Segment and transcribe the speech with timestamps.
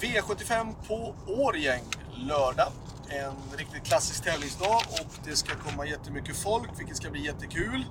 [0.00, 1.82] V75 på Årgäng
[2.14, 2.72] lördag.
[3.08, 7.84] En riktigt klassisk tävlingsdag och det ska komma jättemycket folk, vilket ska bli jättekul.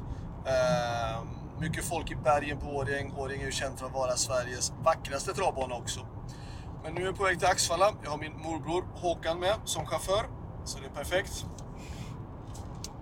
[0.45, 1.27] Ehm,
[1.59, 3.13] mycket folk i bergen på Årjäng.
[3.17, 5.99] Årjäng är ju känt för att vara Sveriges vackraste travbana också.
[6.83, 7.93] Men nu är jag på väg till Axvalla.
[8.03, 10.25] Jag har min morbror Håkan med som chaufför,
[10.65, 11.45] så det är perfekt.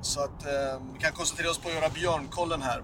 [0.02, 2.84] Så att eh, vi kan koncentrera oss på att göra björnkollen här.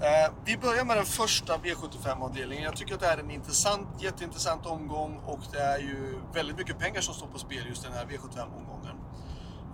[0.00, 2.64] Eh, vi börjar med den första V75-avdelningen.
[2.64, 6.78] Jag tycker att det är en intressant, jätteintressant omgång och det är ju väldigt mycket
[6.78, 8.96] pengar som står på spel just den här V75-omgången.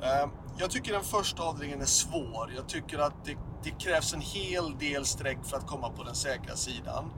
[0.03, 2.53] Eh, jag tycker den första avdelningen är svår.
[2.57, 6.15] Jag tycker att det, det, krävs en hel del streck för att komma på den
[6.15, 7.13] säkra sidan.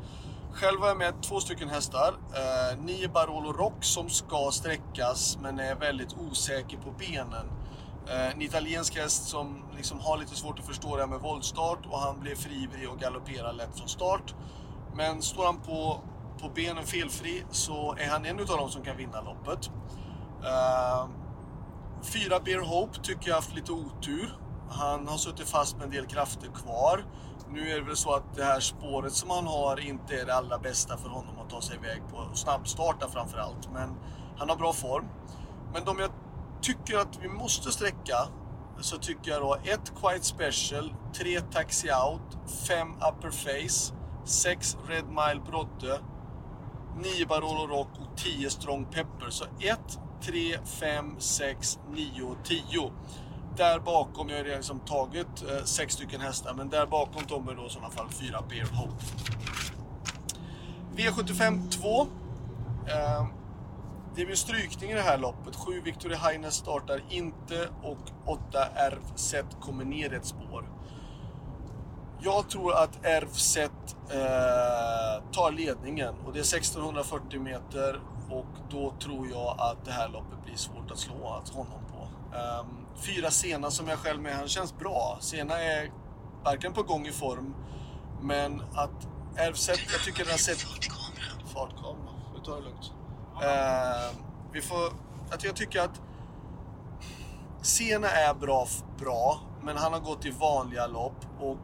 [0.53, 2.15] Själv har jag med två stycken hästar.
[2.35, 7.47] Eh, nio Barolo Rock som ska sträckas men är väldigt osäker på benen.
[8.09, 11.87] Eh, en italiensk häst som liksom har lite svårt att förstå det här med voltstart
[11.91, 14.35] och han blir frivillig och galopperar lätt från start.
[14.95, 16.01] Men står han på,
[16.41, 19.71] på benen felfri så är han en av dem som kan vinna loppet.
[20.41, 21.09] Uh,
[22.03, 24.39] fyra Bear Hope tycker jag haft lite otur.
[24.71, 27.05] Han har suttit fast med en del krafter kvar.
[27.51, 30.35] Nu är det väl så att det här spåret som han har inte är det
[30.35, 32.17] allra bästa för honom att ta sig iväg på.
[32.17, 33.73] Snabbstarta Snabbstarta framförallt.
[33.73, 33.97] Men
[34.37, 35.05] han har bra form.
[35.73, 36.11] Men de jag
[36.67, 38.17] tycker att vi måste sträcka
[38.81, 45.05] så tycker jag då 1 Quiet Special, 3 Taxi Out, 5 Upper Face, 6 Red
[45.09, 46.01] Mile Brodde,
[46.97, 49.31] 9 Barolo Rock och 10 Strong Pepper.
[49.31, 49.79] Så 1,
[50.23, 52.91] 3, 5, 6, 9 och 10.
[53.57, 57.55] Där bakom, jag har redan liksom tagit 6 eh, stycken hästar, men där bakom kommer
[57.55, 59.05] då i sådana fall 4 Bear Hope.
[60.97, 62.07] V75 2.
[62.87, 63.27] Eh,
[64.17, 65.57] det blir strykning i det här loppet.
[65.57, 70.69] 7 Victoria Highness startar inte och 8 RFZ kommer ner ett spår.
[72.21, 73.69] Jag tror att RFZ eh,
[75.33, 78.01] tar ledningen och det är 1640 meter
[78.31, 82.09] och då tror jag att det här loppet blir svårt att slå att honom på.
[82.37, 85.19] Um, fyra Sena som jag själv med, han känns bra.
[85.21, 85.91] Sena är
[86.45, 87.55] varken på gång i form,
[88.21, 90.59] men att RFZ, jag tycker den har sett...
[91.55, 92.13] Fartkamera.
[92.35, 92.93] Vi tar det lugnt.
[93.43, 94.17] Uh,
[94.53, 94.93] vi får,
[95.31, 96.01] att jag tycker att
[97.63, 98.67] Sena är bra,
[98.99, 101.59] bra, men han har gått i vanliga lopp och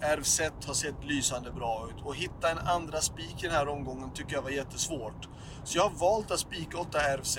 [0.00, 2.04] RZ har sett lysande bra ut.
[2.04, 5.28] Och hitta en andra spik i den här omgången tycker jag var jättesvårt.
[5.64, 7.38] Så jag har valt att spika 8 RZ.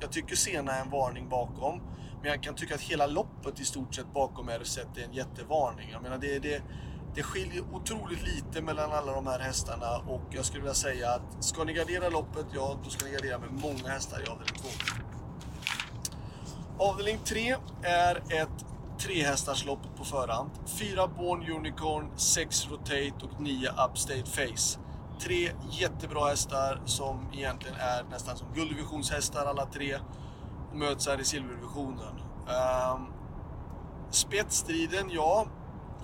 [0.00, 1.80] Jag tycker Sena är en varning bakom.
[2.22, 5.90] Men jag kan tycka att hela loppet i stort sett bakom RZ är en jättevarning.
[5.90, 6.62] Jag menar, det, det,
[7.14, 11.44] det skiljer otroligt lite mellan alla de här hästarna och jag skulle vilja säga att
[11.44, 14.68] ska ni gardera loppet, ja då ska ni gardera med många hästar i avdelning 2.
[16.78, 18.64] Avdelning 3 är ett
[18.98, 20.50] trehästarslopp på förhand.
[20.66, 24.78] 4 Born Unicorn, 6 Rotate och 9 Upstate Face.
[25.20, 29.96] Tre jättebra hästar som egentligen är nästan som gulddivisionshästar alla tre
[30.70, 32.20] och möts här i silverdivisionen.
[32.46, 33.06] Um,
[34.10, 35.46] spetsstriden, ja,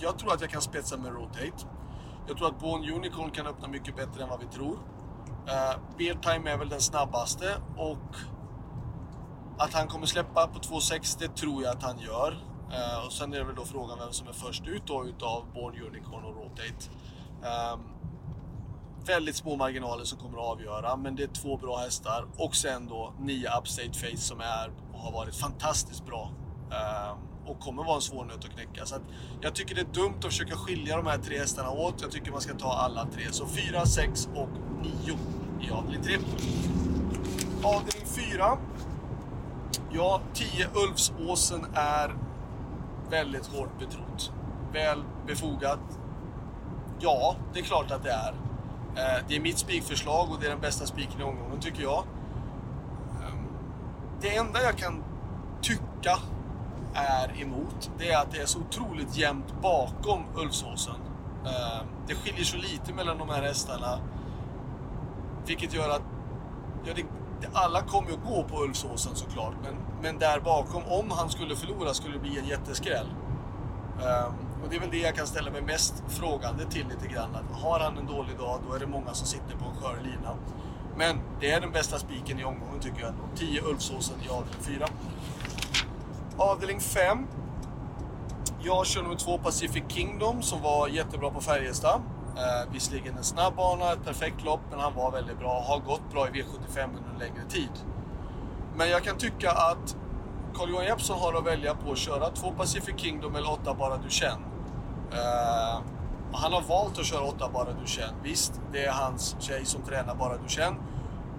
[0.00, 1.66] jag tror att jag kan spetsa med Rotate.
[2.28, 4.78] Jag tror att Born Unicorn kan öppna mycket bättre än vad vi tror.
[5.46, 8.16] Eh, uh, Beartime är väl den snabbaste och
[9.58, 12.30] att han kommer släppa på 2,6 det tror jag att han gör.
[12.30, 15.44] Uh, och sen är det väl då frågan vem som är först ut då utav
[15.54, 16.90] Born Unicorn och Rotate.
[17.74, 17.80] Um,
[19.06, 22.26] väldigt små marginaler som kommer att avgöra, men det är två bra hästar.
[22.36, 26.30] Och sen då 9 Upstate Face som är och har varit fantastiskt bra.
[26.70, 28.86] Um, och kommer vara en svår nöt att knäcka.
[28.86, 29.02] Så att
[29.40, 32.02] jag tycker det är dumt att försöka skilja de här tre hästarna åt.
[32.02, 33.24] Jag tycker man ska ta alla tre.
[33.30, 34.48] Så 4, 6 och
[34.82, 35.18] 9
[35.60, 36.18] i avdelning 3.
[37.62, 38.58] Avdelning 4.
[39.92, 42.16] Ja, 10 Ulfsåsen är
[43.10, 44.32] väldigt hårt betrott.
[44.72, 45.80] Väl befogat.
[47.00, 48.34] Ja, det är klart att det är.
[48.96, 52.04] Eh, det är mitt spikförslag och det är den bästa spiken i omgången tycker jag.
[53.22, 53.44] Ehm,
[54.20, 55.04] det enda jag kan
[55.62, 56.18] tycka
[56.94, 60.94] är emot, det är att det är så otroligt jämnt bakom Ulfsåsen.
[61.44, 63.98] Ehm, det skiljer så lite mellan de här hästarna.
[65.46, 66.02] Vilket gör att
[66.84, 67.04] ja, det,
[67.52, 69.54] alla kommer att gå på Ulfsåsen såklart.
[69.62, 73.06] Men, men där bakom, om han skulle förlora, skulle det bli en jätteskräll.
[73.96, 77.34] Um, och det är väl det jag kan ställa mig mest frågande till lite grann.
[77.34, 79.98] Att har han en dålig dag, då är det många som sitter på en skör
[80.02, 80.36] lina.
[80.96, 83.22] Men det är den bästa spiken i omgången tycker jag ändå.
[83.36, 84.86] 10 Ulfsåsen i avdelning 4.
[86.40, 87.26] Avdelning 5.
[88.62, 92.00] Jag kör nummer 2 Pacific Kingdom som var jättebra på Färjestad.
[92.36, 95.60] Eh, visserligen en snabb bana, ett perfekt lopp, men han var väldigt bra.
[95.60, 97.70] Har gått bra i V75 under en längre tid.
[98.76, 99.96] Men jag kan tycka att
[100.54, 104.10] Carl-Johan Jeppsson har att välja på att köra 2 Pacific Kingdom eller 8 Bara Du
[104.10, 104.44] Känn.
[105.12, 105.80] Eh,
[106.32, 108.14] han har valt att köra 8 Bara Du Känn.
[108.22, 110.74] Visst, det är hans tjej som tränar Bara Du Känn.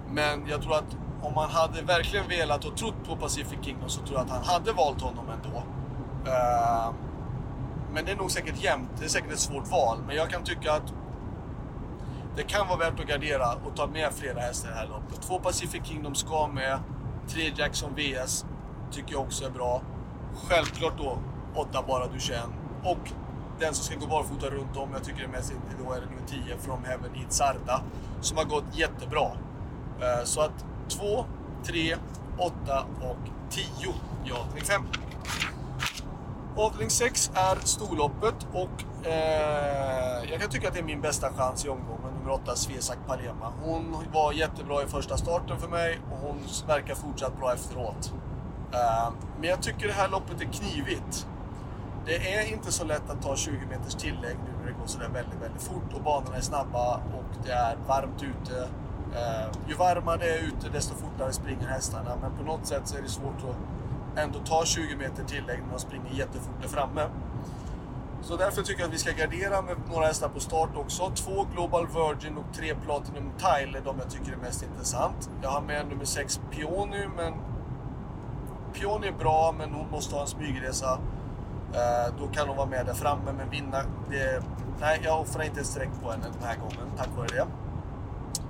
[0.09, 4.01] Men jag tror att om man hade verkligen velat och trott på Pacific Kingdom så
[4.01, 5.57] tror jag att han hade valt honom ändå.
[6.31, 6.93] Uh,
[7.93, 8.89] men det är nog säkert jämnt.
[8.99, 9.97] Det är säkert ett svårt val.
[10.07, 10.93] Men jag kan tycka att
[12.35, 15.21] det kan vara värt att gardera och ta med flera hästar i det här loppet.
[15.21, 16.79] Två Pacific Kingdom ska med.
[17.27, 18.45] Tre Jackson VS
[18.91, 19.81] tycker jag också är bra.
[20.47, 21.17] Självklart då
[21.55, 22.53] åtta Bara Duchenne.
[22.83, 23.11] Och
[23.59, 25.53] den som ska gå barfota runt om, jag tycker det är mest
[25.83, 27.81] då är det nummer 10 From Heaven Sarda,
[28.21, 29.31] Som har gått jättebra.
[30.01, 31.25] Eh, så att 2,
[31.63, 31.95] 3,
[32.37, 33.17] 8 och
[33.49, 33.65] 10
[34.23, 34.81] Ja, avdelning 5.
[36.57, 41.65] Avdelning 6 är storloppet och eh, jag kan tycka att det är min bästa chans
[41.65, 43.53] i omgången, nummer 8 Svesak Palema.
[43.63, 48.13] Hon var jättebra i första starten för mig och hon verkar fortsatt bra efteråt.
[48.73, 51.27] Eh, men jag tycker det här loppet är knivigt.
[52.05, 55.09] Det är inte så lätt att ta 20 meters tillägg nu när det går sådär
[55.13, 58.67] väldigt, väldigt fort och banorna är snabba och det är varmt ute.
[59.15, 62.97] Eh, ju varmare det är ute desto fortare springer hästarna men på något sätt så
[62.97, 67.01] är det svårt att ändå ta 20 meter tillägg när de springer jättefort där framme.
[68.21, 71.11] Så därför tycker jag att vi ska gardera med några hästar på start också.
[71.15, 75.29] Två Global Virgin och tre Platinum Tile är de jag tycker är mest intressant.
[75.41, 77.33] Jag har med nummer 6 Piony, men
[78.73, 80.99] Piony är bra men hon måste ha en smygresa.
[81.73, 83.77] Eh, då kan hon vara med där framme, men vinna...
[84.09, 84.43] Det,
[84.79, 87.47] nej, jag offrar inte ett streck på henne den här gången, tack vare det.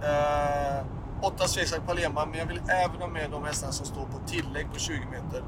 [0.03, 0.85] Eh,
[1.21, 4.73] 8 Svesak Palema, men jag vill även ha med de hästarna som står på tillägg
[4.73, 5.43] på 20 meter.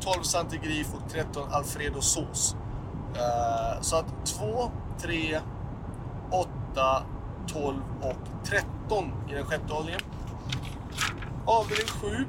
[0.00, 2.56] 12 Santigrif och 13 Alfredo Sås.
[3.14, 4.70] Eh, så att 2,
[5.02, 5.40] 3,
[6.30, 7.02] 8,
[7.46, 10.00] 12 och 13 i den sjätte avdelningen.
[11.46, 12.26] Avdelning 7.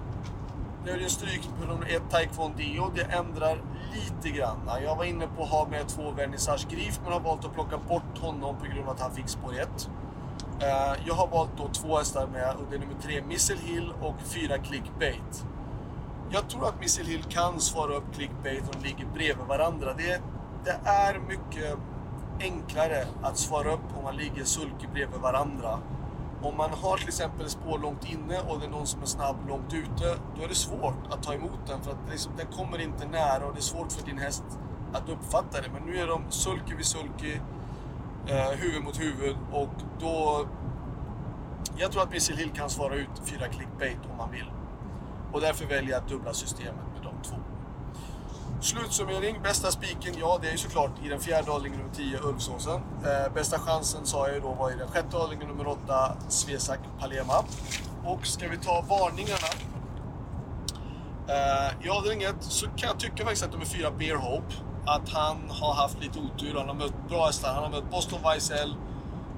[0.86, 2.92] Det är en stryk på nummer 1 Taekwon Dio.
[2.96, 3.62] Det ändrar
[3.94, 4.70] lite grann.
[4.84, 7.78] Jag var inne på att ha med två Vernissage Grif men har valt att plocka
[7.78, 9.90] bort honom på grund av att han fick spår 1.
[10.62, 13.94] Eh, jag har valt då två hästar med och det är nummer tre Missile Hill
[14.02, 15.46] och fyra Clickbait.
[16.30, 19.94] Jag tror att Missile Hill kan svara upp Clickbait om de ligger bredvid varandra.
[19.94, 20.22] Det,
[20.66, 21.78] det är mycket
[22.40, 25.80] enklare att svara upp om man ligger sulky bredvid varandra.
[26.42, 29.36] Om man har till exempel spår långt inne och det är någon som är snabb
[29.48, 32.82] långt ute, då är det svårt att ta emot den för att liksom, den kommer
[32.82, 34.44] inte nära och det är svårt för din häst
[34.94, 35.68] att uppfatta det.
[35.74, 37.40] Men nu är de sulky vid sulky,
[38.32, 39.70] eh, huvud mot huvud och
[40.00, 40.48] då...
[41.78, 44.52] Jag tror att Missile Hill kan svara ut fyra clickbait om man vill.
[45.32, 47.36] Och därför väljer jag att dubbla systemet med de två.
[48.62, 52.82] Slutsummering, bästa spiken, ja det är ju såklart i den fjärde avdelningen nummer 10, Ulfsåsen.
[53.06, 56.80] Eh, bästa chansen sa jag ju då var i den sjätte avdelningen nummer 8, Svesak
[57.00, 57.44] Palema.
[58.06, 59.48] Och ska vi ta varningarna.
[61.28, 64.54] Eh, I avdelning 1 så kan jag tycka faktiskt att nummer 4, Bear Hope,
[64.86, 66.58] att han har haft lite otur.
[66.58, 67.54] Han har mött bra hästar.
[67.54, 68.76] Han har mött Boston Weissel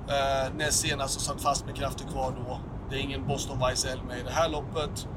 [0.08, 2.60] eh, näst senast och satt fast med krafter kvar då.
[2.90, 5.08] Det är ingen Boston Weissel med i det här loppet.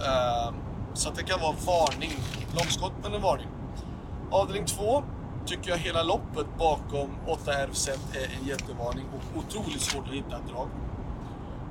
[0.00, 0.54] Eh,
[0.94, 2.12] så det kan vara varning.
[2.56, 3.48] Långskott men en varning.
[4.30, 5.04] Avdelning 2
[5.46, 10.36] tycker jag hela loppet bakom 8 RFZ är en jättevarning och otroligt svårt att hitta
[10.36, 10.68] ett drag.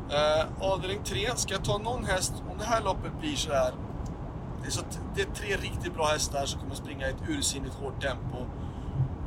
[0.10, 3.74] Eh, avdelning 3, ska jag ta någon häst, om det här loppet blir så här
[4.72, 4.82] så
[5.16, 8.38] det är tre riktigt bra hästar som kommer springa i ett ursinnigt hårt tempo.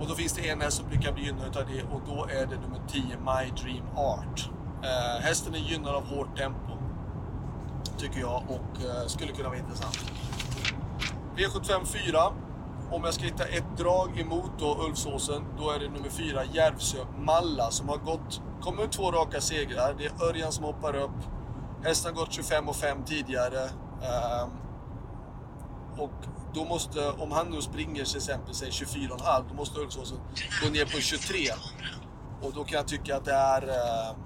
[0.00, 2.46] Och då finns det en häst som brukar bli gynnad av det och då är
[2.46, 4.50] det nummer 10, My Dream Art.
[4.82, 6.78] Eh, hästen är gynnad av hårt tempo
[7.98, 9.98] tycker jag och eh, skulle kunna vara intressant.
[11.36, 12.18] V75 4.
[12.90, 16.98] Om jag ska hitta ett drag emot då Ulfsåsen, då är det nummer 4 Järvsö
[17.18, 19.94] Malla som har gått, kommer två raka segrar.
[19.98, 21.18] Det är Örjan som hoppar upp.
[21.84, 23.62] Hästen har gått 25 och 5 tidigare.
[23.62, 24.50] Um,
[25.98, 26.10] och
[26.54, 30.18] då måste, om han nu springer till exempel säg 24,5 då måste Ulfsåsen
[30.64, 31.38] gå ner på 23.
[32.42, 34.16] Och då kan jag tycka att det är, eh,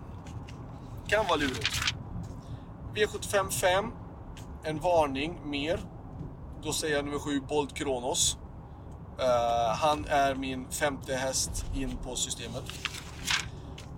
[1.09, 1.95] kan vara lurigt.
[2.95, 3.93] V75 5.
[4.65, 5.81] En varning mer.
[6.63, 8.37] Då säger jag nummer 7 Bolt Kronos.
[9.19, 12.65] Uh, han är min femte häst in på systemet.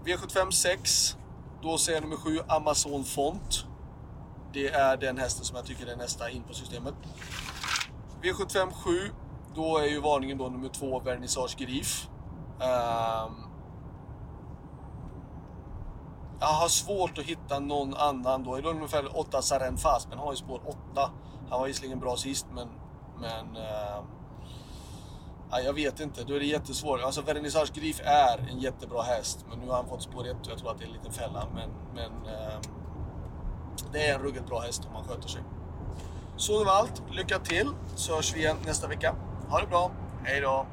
[0.04, 1.16] V75 6.
[1.62, 3.64] Då säger jag nummer 7 Amazon Font.
[4.52, 6.95] Det är den hästen som jag tycker är nästa in på systemet.
[8.25, 9.11] V75 7.
[9.54, 12.09] Då är ju varningen då nummer 2 Vernissage Grif.
[12.59, 13.33] Um, ehm,
[16.40, 18.57] jag har svårt att hitta någon annan då.
[18.57, 20.61] Det ungefär 8 Saren fast, men han har ju spår
[20.93, 21.11] 8.
[21.50, 22.69] Han var visserligen bra sist, men...
[23.21, 24.04] men uh,
[25.50, 27.00] ja, jag vet inte, då är det jättesvårt.
[27.00, 30.52] Alltså Vernissage Grif är en jättebra häst, men nu har han fått spår 1 och
[30.52, 31.47] jag tror att det är en liten fälla.
[31.54, 32.61] Men, men uh,
[33.93, 35.43] det är en ruggigt bra häst om han sköter sig.
[36.36, 37.02] Så det var allt.
[37.12, 39.14] Lycka till, så hörs vi igen nästa vecka.
[39.48, 39.90] Ha det bra.
[40.24, 40.66] Hej då!